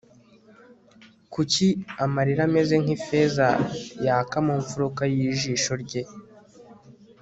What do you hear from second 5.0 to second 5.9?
yijisho